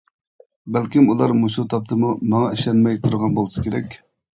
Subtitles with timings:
[0.77, 4.01] بەلكىم ئۇلار مۇشۇ تاپتىمۇ ماڭا ئىشەنمەي تۇرغان بولسا كېرەك.